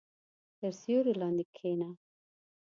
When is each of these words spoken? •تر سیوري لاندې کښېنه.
•تر 0.59 0.71
سیوري 0.81 1.13
لاندې 1.21 1.43
کښېنه. 1.55 1.89